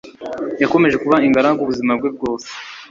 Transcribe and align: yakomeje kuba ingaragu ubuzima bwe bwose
yakomeje 0.61 0.95
kuba 1.03 1.15
ingaragu 1.27 1.59
ubuzima 1.63 1.91
bwe 1.99 2.09
bwose 2.15 2.49